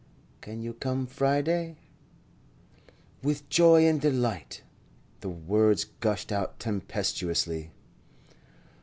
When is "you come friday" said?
0.63-1.75